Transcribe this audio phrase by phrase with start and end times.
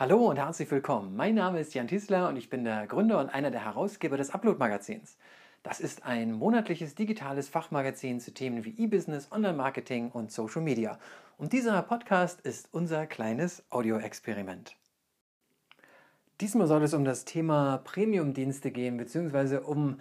[0.00, 1.14] Hallo und herzlich willkommen.
[1.14, 4.30] Mein Name ist Jan Tiesler und ich bin der Gründer und einer der Herausgeber des
[4.30, 5.18] Upload-Magazins.
[5.62, 10.98] Das ist ein monatliches digitales Fachmagazin zu Themen wie E-Business, Online-Marketing und Social Media.
[11.36, 14.74] Und dieser Podcast ist unser kleines Audio-Experiment.
[16.40, 20.00] Diesmal soll es um das Thema Premium-Dienste gehen, beziehungsweise um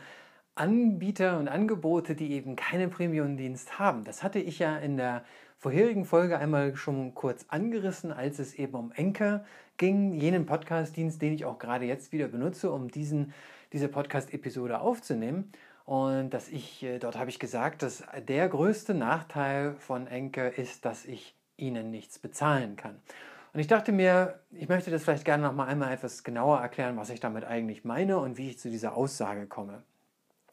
[0.55, 4.05] Anbieter und Angebote, die eben keinen Premium-Dienst haben.
[4.05, 5.25] Das hatte ich ja in der
[5.59, 9.45] vorherigen Folge einmal schon kurz angerissen, als es eben um Enker
[9.77, 13.33] ging, jenen Podcast-Dienst, den ich auch gerade jetzt wieder benutze, um diesen,
[13.73, 15.51] diese Podcast-Episode aufzunehmen.
[15.85, 20.85] Und dass ich, äh, dort habe ich gesagt, dass der größte Nachteil von Enker ist,
[20.85, 22.95] dass ich ihnen nichts bezahlen kann.
[23.51, 26.95] Und ich dachte mir, ich möchte das vielleicht gerne noch mal einmal etwas genauer erklären,
[26.95, 29.83] was ich damit eigentlich meine und wie ich zu dieser Aussage komme.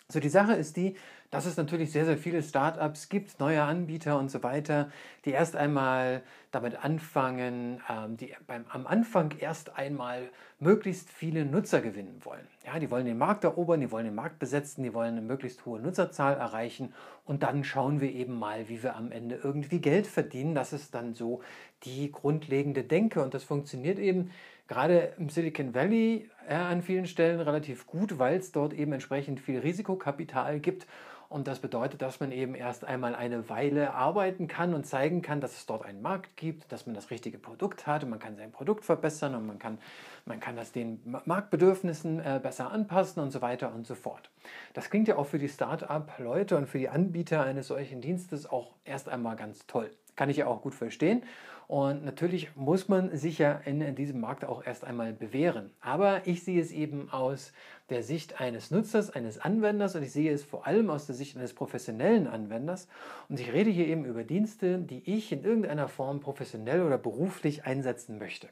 [0.08, 0.94] So, die Sache ist die,
[1.32, 4.88] dass es natürlich sehr, sehr viele Startups gibt, neue Anbieter und so weiter,
[5.24, 10.30] die erst einmal damit anfangen, ähm, die beim, am Anfang erst einmal
[10.60, 12.46] möglichst viele Nutzer gewinnen wollen.
[12.64, 15.66] Ja, die wollen den Markt erobern, die wollen den Markt besetzen, die wollen eine möglichst
[15.66, 20.06] hohe Nutzerzahl erreichen und dann schauen wir eben mal, wie wir am Ende irgendwie Geld
[20.06, 20.54] verdienen.
[20.54, 21.42] Das ist dann so
[21.82, 24.30] die grundlegende Denke und das funktioniert eben
[24.68, 29.58] gerade im Silicon Valley an vielen Stellen relativ gut, weil es dort eben entsprechend viel
[29.58, 30.86] Risikokapital gibt.
[31.28, 35.40] Und das bedeutet, dass man eben erst einmal eine Weile arbeiten kann und zeigen kann,
[35.40, 38.36] dass es dort einen Markt gibt, dass man das richtige Produkt hat und man kann
[38.36, 39.78] sein Produkt verbessern und man kann,
[40.24, 44.30] man kann das den Marktbedürfnissen äh, besser anpassen und so weiter und so fort.
[44.72, 48.74] Das klingt ja auch für die Start-up-Leute und für die Anbieter eines solchen Dienstes auch
[48.84, 49.90] erst einmal ganz toll.
[50.14, 51.24] Kann ich ja auch gut verstehen.
[51.68, 55.70] Und natürlich muss man sich ja in diesem Markt auch erst einmal bewähren.
[55.80, 57.52] Aber ich sehe es eben aus
[57.90, 61.36] der Sicht eines Nutzers, eines Anwenders und ich sehe es vor allem aus der Sicht
[61.36, 62.86] eines professionellen Anwenders.
[63.28, 67.64] Und ich rede hier eben über Dienste, die ich in irgendeiner Form professionell oder beruflich
[67.64, 68.48] einsetzen möchte.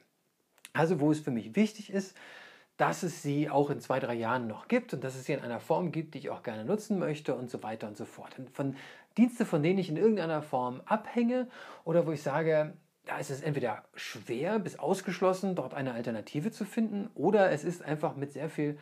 [0.73, 2.17] Also wo es für mich wichtig ist,
[2.77, 5.41] dass es sie auch in zwei, drei Jahren noch gibt und dass es sie in
[5.41, 8.35] einer Form gibt, die ich auch gerne nutzen möchte und so weiter und so fort.
[8.53, 8.75] Von
[9.17, 11.47] Dienste, von denen ich in irgendeiner Form abhänge
[11.85, 12.75] oder wo ich sage,
[13.07, 17.83] da ist es entweder schwer bis ausgeschlossen, dort eine Alternative zu finden, oder es ist
[17.83, 18.79] einfach mit sehr viel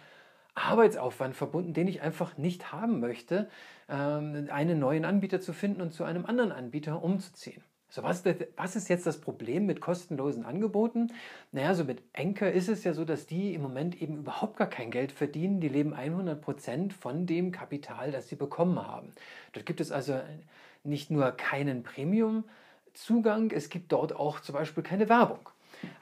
[0.54, 3.48] Arbeitsaufwand verbunden, den ich einfach nicht haben möchte,
[3.88, 7.62] ähm, einen neuen Anbieter zu finden und zu einem anderen Anbieter umzuziehen.
[7.88, 8.24] So, was,
[8.56, 11.12] was ist jetzt das Problem mit kostenlosen Angeboten?
[11.50, 14.66] Naja, so mit Enker ist es ja so, dass die im Moment eben überhaupt gar
[14.66, 15.60] kein Geld verdienen.
[15.60, 19.12] Die leben 100 Prozent von dem Kapital, das sie bekommen haben.
[19.52, 20.18] Dort gibt es also
[20.84, 21.82] nicht nur keinen
[22.92, 25.48] Premium-Zugang, es gibt dort auch zum Beispiel keine Werbung.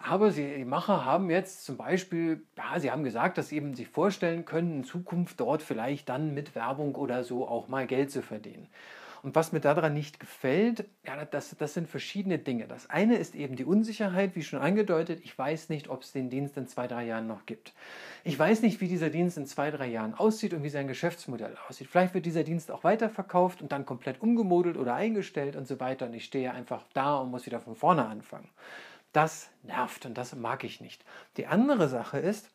[0.03, 3.75] Aber sie, die Macher haben jetzt zum Beispiel, ja, sie haben gesagt, dass sie eben
[3.75, 8.11] sich vorstellen können, in Zukunft dort vielleicht dann mit Werbung oder so auch mal Geld
[8.11, 8.69] zu verdienen.
[9.23, 12.67] Und was mir daran nicht gefällt, ja, das, das sind verschiedene Dinge.
[12.67, 15.21] Das eine ist eben die Unsicherheit, wie schon angedeutet.
[15.23, 17.75] Ich weiß nicht, ob es den Dienst in zwei, drei Jahren noch gibt.
[18.25, 21.55] Ich weiß nicht, wie dieser Dienst in zwei, drei Jahren aussieht und wie sein Geschäftsmodell
[21.69, 21.89] aussieht.
[21.89, 26.07] Vielleicht wird dieser Dienst auch weiterverkauft und dann komplett umgemodelt oder eingestellt und so weiter.
[26.07, 28.49] Und ich stehe einfach da und muss wieder von vorne anfangen.
[29.13, 31.05] Das nervt und das mag ich nicht.
[31.37, 32.51] Die andere Sache ist,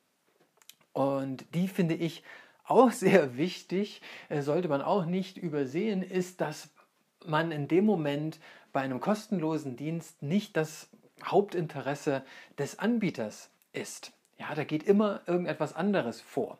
[0.95, 2.23] und die finde ich
[2.67, 6.69] auch sehr wichtig, äh, sollte man auch nicht übersehen, ist, dass
[7.25, 8.39] man in dem Moment
[8.73, 10.89] bei einem kostenlosen Dienst nicht das
[11.23, 12.23] Hauptinteresse
[12.57, 14.11] des Anbieters ist.
[14.37, 16.57] Ja, da geht immer irgendetwas anderes vor.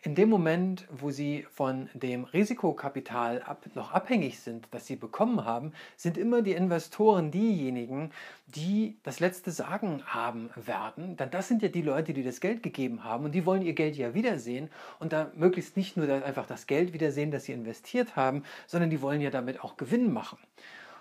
[0.00, 5.44] In dem Moment, wo Sie von dem Risikokapital ab, noch abhängig sind, das Sie bekommen
[5.44, 8.12] haben, sind immer die Investoren diejenigen,
[8.46, 11.16] die das letzte Sagen haben werden.
[11.16, 13.72] Denn das sind ja die Leute, die das Geld gegeben haben und die wollen ihr
[13.72, 14.70] Geld ja wiedersehen
[15.00, 19.02] und da möglichst nicht nur einfach das Geld wiedersehen, das sie investiert haben, sondern die
[19.02, 20.38] wollen ja damit auch Gewinn machen.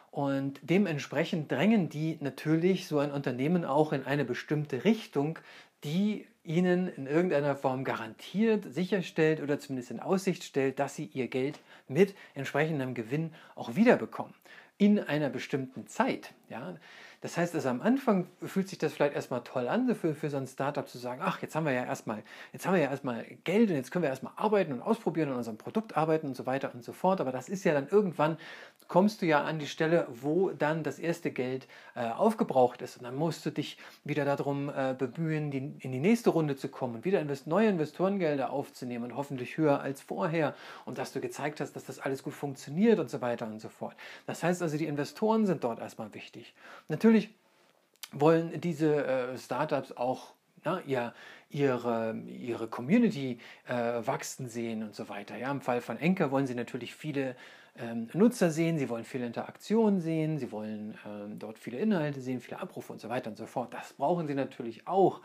[0.10, 5.38] Und dementsprechend drängen die natürlich so ein Unternehmen auch in eine bestimmte Richtung,
[5.84, 11.28] die ihnen in irgendeiner Form garantiert, sicherstellt oder zumindest in Aussicht stellt, dass sie ihr
[11.28, 14.34] Geld mit entsprechendem Gewinn auch wiederbekommen.
[14.78, 16.34] In einer bestimmten Zeit.
[16.50, 16.76] Ja?
[17.22, 20.38] Das heißt, also am Anfang fühlt sich das vielleicht erstmal toll an, für, für so
[20.38, 22.22] ein Startup zu sagen, ach, jetzt haben wir ja erstmal,
[22.54, 25.34] jetzt haben wir ja erstmal Geld und jetzt können wir erstmal arbeiten und ausprobieren und
[25.34, 27.20] an unserem Produkt arbeiten und so weiter und so fort.
[27.20, 28.38] Aber das ist ja dann irgendwann,
[28.88, 32.98] kommst du ja an die Stelle, wo dann das erste Geld äh, aufgebraucht ist.
[32.98, 36.70] Und dann musst du dich wieder darum äh, bemühen, die, in die nächste Runde zu
[36.70, 40.56] kommen und wieder invest neue Investorengelder aufzunehmen und hoffentlich höher als vorher
[40.86, 43.70] und dass du gezeigt hast, dass das alles gut funktioniert und so weiter und so
[43.70, 43.96] fort.
[44.26, 46.54] Das heißt also, die Investoren sind dort erstmal wichtig.
[46.88, 47.36] Natürlich Natürlich
[48.12, 50.34] wollen diese äh, Startups auch
[50.64, 51.14] na, ihr,
[51.50, 55.38] ihre, ihre Community äh, wachsen sehen und so weiter.
[55.38, 57.36] Ja, Im Fall von Enker wollen sie natürlich viele
[57.78, 62.40] ähm, Nutzer sehen, sie wollen viele Interaktionen sehen, sie wollen ähm, dort viele Inhalte sehen,
[62.40, 63.74] viele Abrufe und so weiter und so fort.
[63.74, 65.22] Das brauchen sie natürlich auch.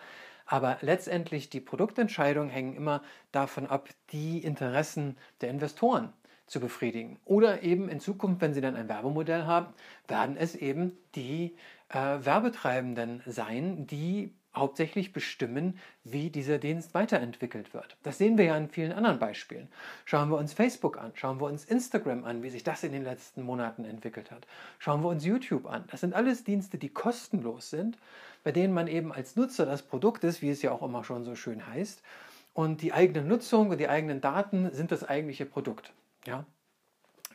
[0.46, 6.12] Aber letztendlich die Produktentscheidungen hängen immer davon ab, die Interessen der Investoren
[6.46, 7.18] zu befriedigen.
[7.24, 9.72] Oder eben in Zukunft, wenn Sie dann ein Werbemodell haben,
[10.08, 11.54] werden es eben die
[11.88, 17.96] äh, Werbetreibenden sein, die hauptsächlich bestimmen, wie dieser Dienst weiterentwickelt wird.
[18.02, 19.68] Das sehen wir ja in vielen anderen Beispielen.
[20.04, 23.04] Schauen wir uns Facebook an, schauen wir uns Instagram an, wie sich das in den
[23.04, 24.46] letzten Monaten entwickelt hat.
[24.78, 25.84] Schauen wir uns YouTube an.
[25.90, 27.96] Das sind alles Dienste, die kostenlos sind,
[28.44, 31.24] bei denen man eben als Nutzer das Produkt ist, wie es ja auch immer schon
[31.24, 32.02] so schön heißt.
[32.54, 35.92] Und die eigene Nutzung und die eigenen Daten sind das eigentliche Produkt.
[36.26, 36.46] Ja?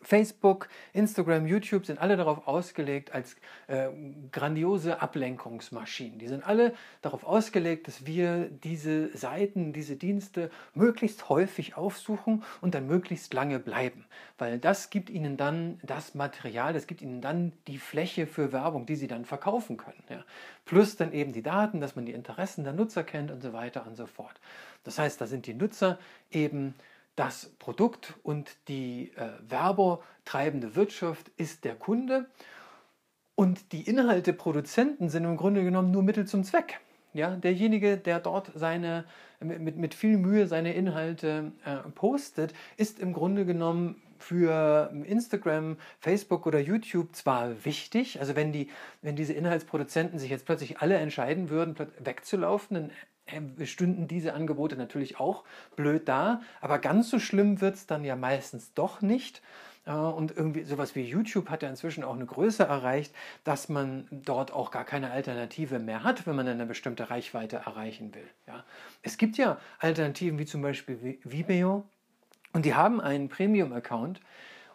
[0.01, 3.35] Facebook, Instagram, YouTube sind alle darauf ausgelegt als
[3.67, 3.89] äh,
[4.31, 6.19] grandiose Ablenkungsmaschinen.
[6.19, 12.75] Die sind alle darauf ausgelegt, dass wir diese Seiten, diese Dienste möglichst häufig aufsuchen und
[12.75, 14.05] dann möglichst lange bleiben.
[14.37, 18.85] Weil das gibt ihnen dann das Material, das gibt ihnen dann die Fläche für Werbung,
[18.85, 20.03] die sie dann verkaufen können.
[20.09, 20.23] Ja.
[20.65, 23.85] Plus dann eben die Daten, dass man die Interessen der Nutzer kennt und so weiter
[23.85, 24.39] und so fort.
[24.83, 25.97] Das heißt, da sind die Nutzer
[26.31, 26.75] eben
[27.17, 32.27] das Produkt und die äh, werbetreibende Wirtschaft ist der Kunde
[33.35, 36.79] und die Inhalteproduzenten sind im Grunde genommen nur Mittel zum Zweck.
[37.13, 39.05] Ja, derjenige, der dort seine,
[39.39, 46.45] mit, mit viel Mühe seine Inhalte äh, postet, ist im Grunde genommen für Instagram, Facebook
[46.45, 48.69] oder YouTube zwar wichtig, also wenn, die,
[49.01, 52.91] wenn diese Inhaltsproduzenten sich jetzt plötzlich alle entscheiden würden, wegzulaufen, dann
[53.65, 55.43] stünden diese Angebote natürlich auch
[55.75, 59.41] blöd da, aber ganz so schlimm wird es dann ja meistens doch nicht.
[59.87, 63.13] Äh, und irgendwie sowas wie YouTube hat ja inzwischen auch eine Größe erreicht,
[63.43, 68.13] dass man dort auch gar keine Alternative mehr hat, wenn man eine bestimmte Reichweite erreichen
[68.13, 68.27] will.
[68.47, 68.63] Ja.
[69.01, 71.85] Es gibt ja Alternativen wie zum Beispiel Vimeo
[72.57, 74.19] und die haben einen Premium-Account,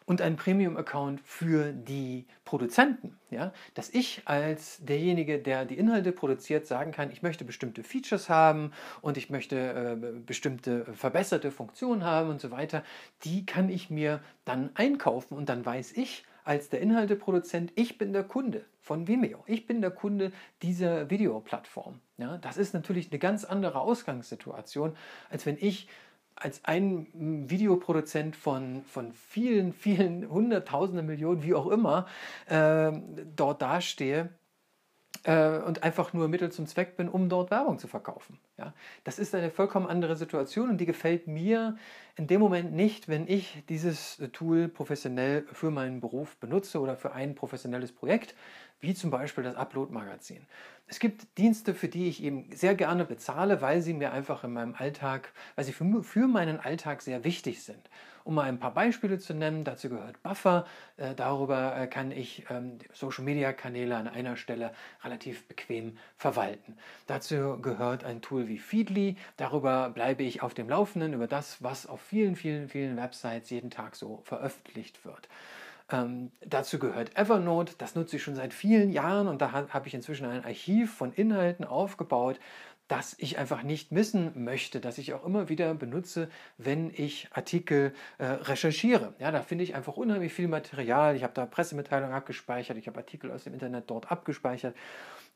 [0.05, 3.19] und ein Premium-Account für die Produzenten.
[3.31, 3.53] Ja?
[3.75, 8.73] Dass ich als derjenige, der die Inhalte produziert, sagen kann, ich möchte bestimmte Features haben
[9.01, 12.85] und ich möchte äh, bestimmte verbesserte Funktionen haben und so weiter,
[13.25, 18.13] die kann ich mir dann einkaufen und dann weiß ich, als der Inhalteproduzent, ich bin
[18.13, 19.43] der Kunde von Vimeo.
[19.47, 20.31] Ich bin der Kunde
[20.63, 22.01] dieser Videoplattform.
[22.19, 24.97] Ja, das ist natürlich eine ganz andere Ausgangssituation,
[25.31, 25.89] als wenn ich
[26.43, 27.07] als ein
[27.49, 32.07] Videoproduzent von, von vielen, vielen Hunderttausenden Millionen, wie auch immer,
[32.49, 32.93] äh,
[33.37, 34.31] dort dastehe
[35.25, 38.39] äh, und einfach nur Mittel zum Zweck bin, um dort Werbung zu verkaufen.
[38.59, 38.75] Ja?
[39.05, 41.77] Das ist eine vollkommen andere Situation und die gefällt mir
[42.17, 47.13] in dem Moment nicht, wenn ich dieses Tool professionell für meinen Beruf benutze oder für
[47.13, 48.35] ein professionelles Projekt,
[48.81, 50.47] wie zum Beispiel das Upload-Magazin.
[50.89, 54.53] Es gibt Dienste, für die ich eben sehr gerne bezahle, weil sie mir einfach in
[54.53, 57.89] meinem Alltag, weil sie für, für meinen Alltag sehr wichtig sind.
[58.25, 60.67] Um mal ein paar Beispiele zu nennen, dazu gehört Buffer.
[60.97, 64.73] Äh, darüber äh, kann ich ähm, Social-Media-Kanäle an einer Stelle
[65.05, 66.77] relativ bequem verwalten.
[67.07, 69.17] Dazu gehört ein Tool wie Feedly.
[69.37, 73.71] Darüber bleibe ich auf dem Laufenden über das, was auf vielen, vielen, vielen Websites jeden
[73.71, 75.29] Tag so veröffentlicht wird.
[75.93, 79.95] Ähm, dazu gehört Evernote, das nutze ich schon seit vielen Jahren und da habe ich
[79.95, 82.41] inzwischen ein Archiv von Inhalten aufgebaut,
[82.93, 86.29] das ich einfach nicht missen möchte, das ich auch immer wieder benutze,
[86.59, 89.15] wenn ich Artikel äh, recherchiere.
[89.19, 91.17] Ja, da finde ich einfach unheimlich viel Material.
[91.17, 94.77] Ich habe da Pressemitteilungen abgespeichert, ich habe Artikel aus dem Internet dort abgespeichert,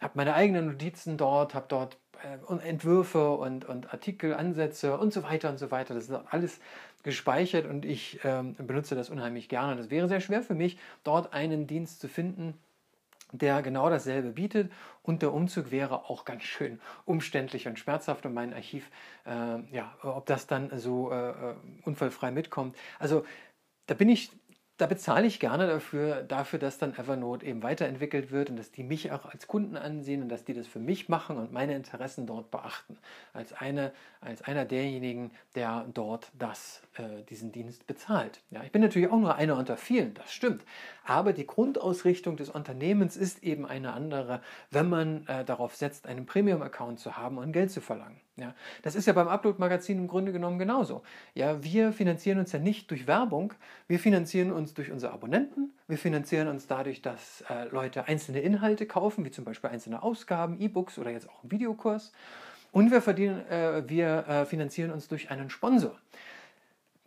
[0.00, 5.48] habe meine eigenen Notizen dort, habe dort äh, Entwürfe und, und Artikel, und so weiter
[5.48, 5.94] und so weiter.
[5.94, 6.60] Das ist alles
[7.04, 9.76] gespeichert und ich ähm, benutze das unheimlich gerne.
[9.76, 12.52] Das wäre sehr schwer für mich, dort einen Dienst zu finden,
[13.32, 14.70] der genau dasselbe bietet
[15.02, 18.90] und der Umzug wäre auch ganz schön umständlich und schmerzhaft und mein Archiv,
[19.26, 21.54] äh, ja, ob das dann so äh, äh
[21.84, 22.76] unfallfrei mitkommt.
[22.98, 23.24] Also
[23.86, 24.30] da bin ich
[24.78, 28.82] da bezahle ich gerne dafür, dafür, dass dann Evernote eben weiterentwickelt wird und dass die
[28.82, 32.26] mich auch als Kunden ansehen und dass die das für mich machen und meine Interessen
[32.26, 32.98] dort beachten.
[33.32, 38.40] Als, eine, als einer derjenigen, der dort das, äh, diesen Dienst bezahlt.
[38.50, 40.62] Ja, ich bin natürlich auch nur einer unter vielen, das stimmt.
[41.06, 46.26] Aber die Grundausrichtung des Unternehmens ist eben eine andere, wenn man äh, darauf setzt, einen
[46.26, 48.20] Premium-Account zu haben und Geld zu verlangen.
[48.36, 51.02] Ja, das ist ja beim Upload-Magazin im Grunde genommen genauso.
[51.34, 53.54] Ja, wir finanzieren uns ja nicht durch Werbung,
[53.86, 58.84] wir finanzieren uns durch unsere Abonnenten, wir finanzieren uns dadurch, dass äh, Leute einzelne Inhalte
[58.84, 62.12] kaufen, wie zum Beispiel einzelne Ausgaben, E-Books oder jetzt auch einen Videokurs.
[62.72, 65.96] Und wir, verdienen, äh, wir äh, finanzieren uns durch einen Sponsor.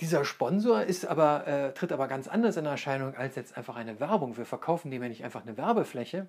[0.01, 3.99] Dieser Sponsor ist aber, äh, tritt aber ganz anders in Erscheinung als jetzt einfach eine
[3.99, 4.37] Werbung.
[4.37, 6.27] Wir verkaufen dem ja nicht einfach eine Werbefläche,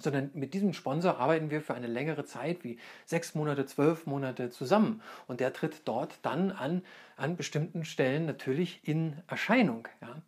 [0.00, 4.50] sondern mit diesem Sponsor arbeiten wir für eine längere Zeit, wie sechs Monate, zwölf Monate
[4.50, 5.02] zusammen.
[5.28, 6.82] Und der tritt dort dann an,
[7.16, 9.86] an bestimmten Stellen natürlich in Erscheinung.
[10.00, 10.22] Ja.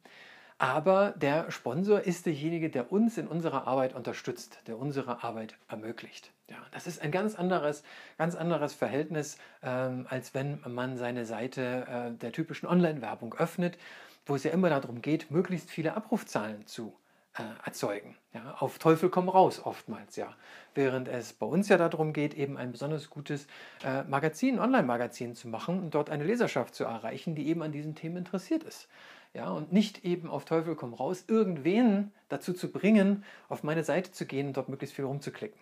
[0.63, 6.31] Aber der Sponsor ist derjenige, der uns in unserer Arbeit unterstützt, der unsere Arbeit ermöglicht.
[6.49, 7.83] Ja, das ist ein ganz anderes,
[8.17, 13.77] ganz anderes Verhältnis, ähm, als wenn man seine Seite äh, der typischen Online-Werbung öffnet,
[14.25, 16.95] wo es ja immer darum geht, möglichst viele Abrufzahlen zu
[17.37, 18.15] äh, erzeugen.
[18.33, 20.33] Ja, auf Teufel komm raus oftmals, ja.
[20.77, 23.49] Während es bei uns ja darum geht, eben ein besonders gutes
[23.85, 27.97] äh, Magazin, Online-Magazin zu machen und dort eine Leserschaft zu erreichen, die eben an diesen
[27.97, 28.87] Themen interessiert ist.
[29.35, 34.13] Ja, und nicht eben auf Teufel komm raus, irgendwen dazu zu bringen, auf meine Seite
[34.13, 35.59] zu gehen und dort möglichst viel rumzuklicken.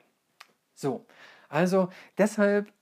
[0.74, 1.06] So,
[1.48, 2.72] also deshalb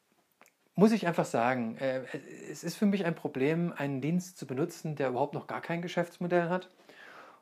[0.75, 2.02] muss ich einfach sagen, äh,
[2.50, 5.83] es ist für mich ein Problem, einen Dienst zu benutzen, der überhaupt noch gar kein
[5.83, 6.71] Geschäftsmodell hat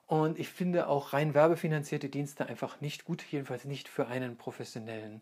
[0.07, 5.21] und ich finde auch rein werbefinanzierte Dienste einfach nicht gut, jedenfalls nicht für einen professionellen,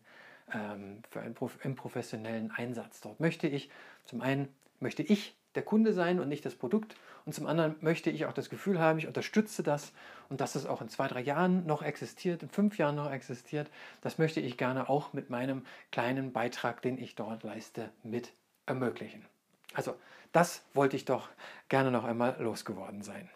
[0.52, 3.00] ähm, für einen, einen professionellen Einsatz.
[3.00, 3.70] Dort möchte ich,
[4.04, 4.48] zum einen
[4.80, 6.96] möchte ich der Kunde sein und nicht das Produkt.
[7.24, 9.92] Und zum anderen möchte ich auch das Gefühl haben, ich unterstütze das
[10.28, 13.70] und dass es auch in zwei, drei Jahren noch existiert, in fünf Jahren noch existiert.
[14.02, 18.32] Das möchte ich gerne auch mit meinem kleinen Beitrag, den ich dort leiste, mit
[18.66, 19.24] ermöglichen.
[19.72, 19.94] Also
[20.32, 21.28] das wollte ich doch
[21.68, 23.30] gerne noch einmal losgeworden sein.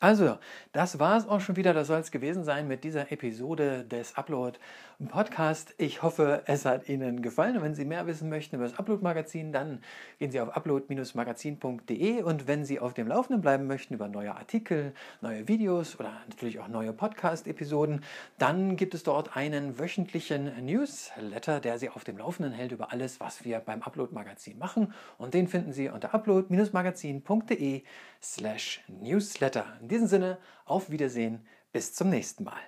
[0.00, 0.38] Also,
[0.72, 1.74] das war es auch schon wieder.
[1.74, 4.58] Das soll es gewesen sein mit dieser Episode des Upload
[5.08, 5.74] Podcast.
[5.78, 7.56] Ich hoffe, es hat Ihnen gefallen.
[7.56, 9.82] Und wenn Sie mehr wissen möchten über das Upload-Magazin, dann
[10.18, 12.22] gehen Sie auf upload-magazin.de.
[12.22, 16.58] Und wenn Sie auf dem Laufenden bleiben möchten über neue Artikel, neue Videos oder natürlich
[16.60, 18.02] auch neue Podcast-Episoden,
[18.38, 23.20] dann gibt es dort einen wöchentlichen Newsletter, der Sie auf dem Laufenden hält über alles,
[23.20, 24.94] was wir beim Upload-Magazin machen.
[25.18, 27.82] Und den finden Sie unter upload-magazin.de
[28.22, 32.60] slash newsletter diesem Sinne, auf Wiedersehen, bis zum nächsten Mal.